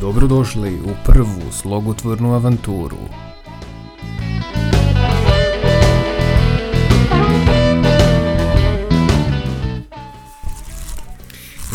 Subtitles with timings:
[0.00, 3.33] Dobrodošli u prvu slogotvornu avanturu.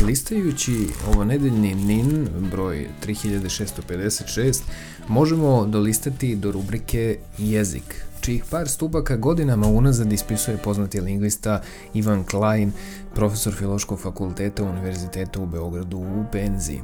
[0.09, 4.61] Listajući ovo nedeljni NIN, broj 3656,
[5.07, 11.61] možemo dolistati do rubrike jezik, čijih par stubaka godinama unazad ispisuje poznati lingvista
[11.93, 12.71] Ivan Klein,
[13.15, 16.81] profesor Filoškog fakulteta Univerziteta u Beogradu u penziji.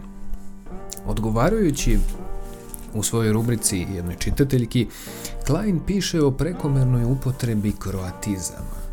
[1.05, 1.99] Odgovarajući
[2.93, 4.87] u svojoj rubrici jednoj čitateljki,
[5.47, 8.85] Klein piše o prekomernoj upotrebi kroatizama.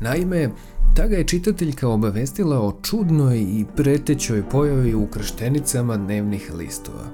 [0.00, 0.50] Naime,
[0.98, 7.04] ta ga je čitateljka obavestila o čudnoj i pretećoj pojavi u krštenicama dnevnih listova.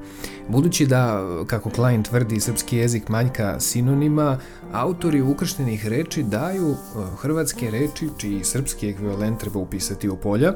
[0.48, 4.38] Budući da, kako Klein tvrdi, srpski jezik manjka sinonima,
[4.73, 6.77] autori ukrštenih reči daju e,
[7.16, 10.54] hrvatske reči čiji srpski ekvivalent treba upisati u polja,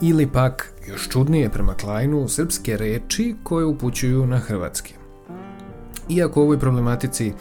[0.00, 4.94] ili pak, još čudnije prema Kleinu, srpske reči koje upućuju na hrvatski.
[6.08, 7.32] Iako ovoj problematici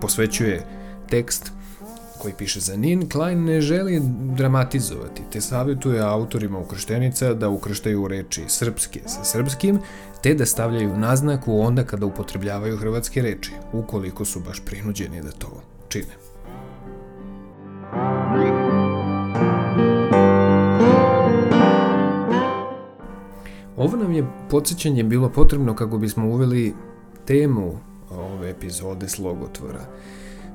[0.00, 0.66] posvećuje
[1.10, 1.59] tekst
[2.20, 4.00] koji piše za Nin, Klein ne želi
[4.36, 9.78] dramatizovati, te savjetuje autorima ukrštenica da ukrštaju reči srpske sa srpskim,
[10.22, 15.62] te da stavljaju naznaku onda kada upotrebljavaju hrvatske reči, ukoliko su baš prinuđeni da to
[15.88, 16.14] čine.
[23.76, 26.74] Ovo nam je podsjećanje bilo potrebno kako bismo uveli
[27.26, 27.78] temu
[28.10, 29.80] ove epizode slogotvora.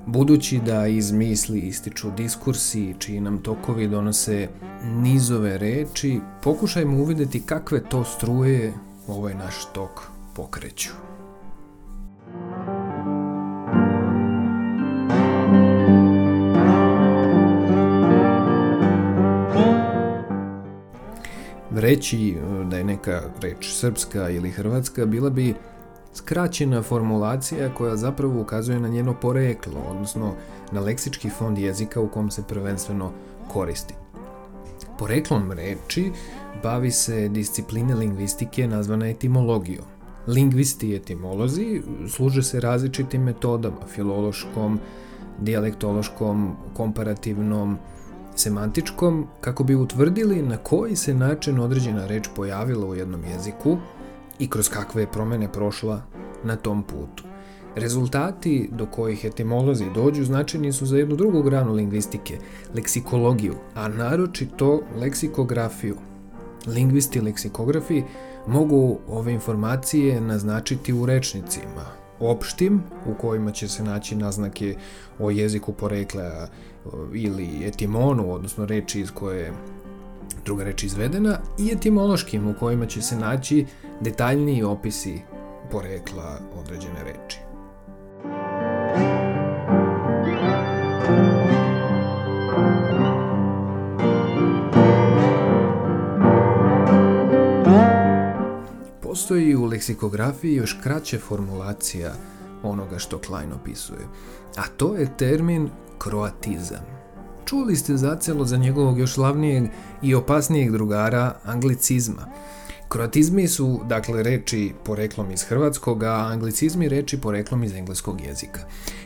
[0.08, 4.48] Budući da iz misli ističu diskursi čiji nam tokovi donose
[4.84, 8.74] nizove reči, pokušajmo uvideti kakve to struje
[9.08, 10.02] ovaj naš tok
[10.36, 10.90] pokreću.
[21.72, 22.36] Reći
[22.70, 25.54] da je neka reč srpska ili hrvatska bila bi
[26.16, 30.34] skraćena formulacija koja zapravo ukazuje na njeno poreklo, odnosno
[30.72, 33.12] na leksički fond jezika u kom se prvenstveno
[33.48, 33.94] koristi.
[35.00, 36.12] Poreklom reči
[36.64, 39.86] bavi se discipline lingvistike nazvana etimologijom.
[40.28, 44.80] Lingvisti i etimolozi služe se različitim metodama, filološkom,
[45.40, 47.78] dijalektološkom, komparativnom,
[48.36, 53.78] semantičkom, kako bi utvrdili na koji se način određena reč pojavila u jednom jeziku
[54.40, 56.02] i kroz kakve je promene prošla
[56.44, 57.24] na tom putu.
[57.76, 62.38] Rezultati do kojih etimolozi dođu značajni su za jednu drugu granu lingvistike,
[62.76, 65.96] leksikologiju, a naročito leksikografiju.
[66.68, 68.04] Lingvisti leksikografi
[68.48, 71.86] mogu ove informacije naznačiti u rečnicima,
[72.20, 74.76] opštim, u kojima će se naći naznake
[75.20, 76.48] o jeziku porekla
[77.14, 79.54] ili etimonu, odnosno reči iz koje
[80.46, 83.66] druga reč izvedena, i etimološkim u kojima će se naći
[84.02, 85.22] detaljniji opisi
[85.72, 87.40] porekla određene reči.
[99.02, 102.14] Postoji u leksikografiji još kraća formulacija
[102.64, 104.08] onoga što Klein opisuje,
[104.58, 107.05] a to je termin kroatizam.
[107.46, 109.64] Čuli ste zacelo za njegovog još slavnijeg
[110.02, 112.26] i opasnijeg drugara anglicizma.
[112.90, 118.60] Kroatizmi su, dakle, reči poreklom iz hrvatskog, a anglicizmi reči poreklom iz engleskog jezika.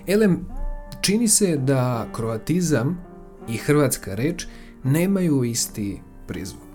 [0.08, 0.46] Elem,
[1.02, 3.02] čini se da kroatizam
[3.48, 4.46] i hrvatska reč
[4.84, 6.69] nemaju isti prizvuk.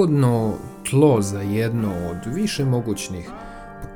[0.00, 0.52] Pogodno
[0.90, 3.30] tlo za jedno od više mogućnih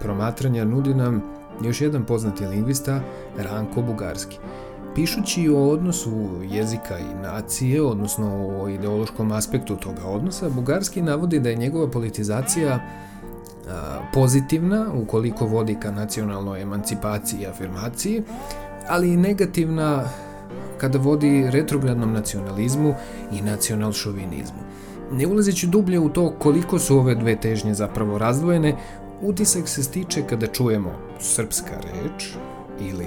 [0.00, 1.22] promatranja nudi nam
[1.62, 3.00] još jedan poznati lingvista,
[3.38, 4.38] Ranko Bugarski.
[4.94, 11.48] Pišući o odnosu jezika i nacije, odnosno o ideološkom aspektu toga odnosa, Bugarski navodi da
[11.48, 12.80] je njegova politizacija
[14.14, 18.22] pozitivna ukoliko vodi ka nacionalnoj emancipaciji i afirmaciji,
[18.88, 20.04] ali i negativna
[20.78, 22.94] kada vodi retrogradnom nacionalizmu
[23.32, 24.64] i nacionalšovinizmu.
[25.12, 28.76] Ne ulazeći dublje u to koliko su ove dve težnje zapravo razdvojene,
[29.22, 32.28] utisak se stiče kada čujemo srpska reč
[32.80, 33.06] ili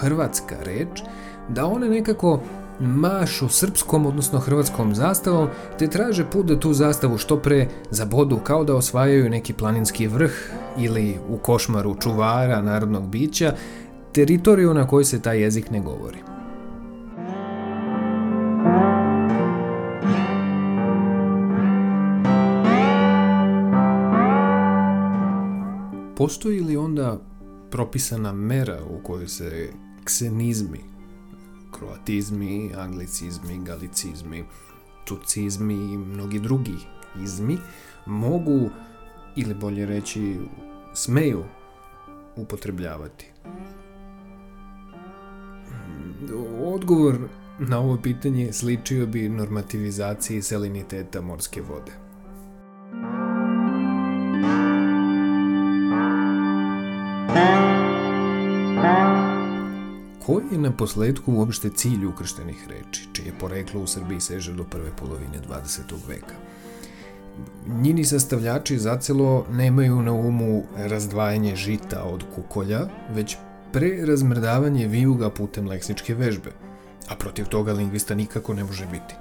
[0.00, 1.02] hrvatska reč,
[1.48, 2.40] da one nekako
[2.80, 5.48] mašu srpskom, odnosno hrvatskom zastavom,
[5.78, 10.32] te traže put da tu zastavu što pre zabodu kao da osvajaju neki planinski vrh
[10.78, 13.54] ili u košmaru čuvara narodnog bića,
[14.12, 16.33] teritoriju na kojoj se taj jezik ne govori.
[26.24, 27.20] Postoji li onda
[27.70, 29.68] propisana mera u kojoj se
[30.04, 30.80] ksenizmi,
[31.78, 34.44] kroatizmi, anglicizmi, galicizmi,
[35.04, 36.76] tucizmi i mnogi drugi
[37.22, 37.58] izmi
[38.06, 38.70] mogu,
[39.36, 40.38] ili bolje reći,
[40.94, 41.44] smeju
[42.36, 43.26] upotrebljavati?
[46.64, 47.18] Odgovor
[47.58, 52.03] na ovo pitanje sličio bi normativizaciji saliniteta morske vode.
[60.26, 64.90] Koji je na posledku uopšte cilj ukrštenih reči, čije poreklo u Srbiji seže do prve
[64.96, 65.80] polovine 20.
[66.08, 66.34] veka?
[67.66, 73.36] Njini sastavljači zacelo nemaju na umu razdvajanje žita od kukolja, već
[73.72, 76.52] pre razmrdavanje vijuga putem leksičke vežbe,
[77.08, 79.14] a protiv toga lingvista nikako ne može biti.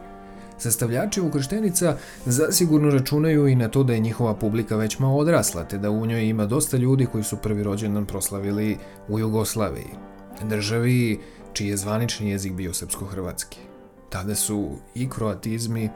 [0.57, 5.77] Sastavljači ukrštenica zasigurno računaju i na to da je njihova publika već malo odrasla, te
[5.77, 8.77] da u njoj ima dosta ljudi koji su prvi rođendan proslavili
[9.09, 9.89] u Jugoslaviji,
[10.43, 11.19] državi
[11.53, 13.57] čiji je zvanični jezik bio srpsko-hrvatski.
[14.09, 15.89] Tada su i kroatizmi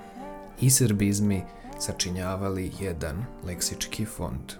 [0.62, 1.42] i srbizmi
[1.80, 4.54] sačinjavali jedan leksički fond.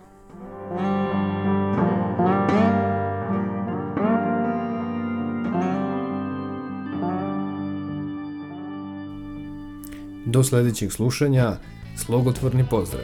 [10.26, 11.58] Do sledećeg slušanja,
[12.06, 13.04] slogotvorni pozdrav!